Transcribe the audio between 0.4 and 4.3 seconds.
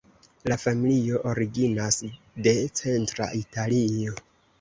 La familio originas de centra Italio.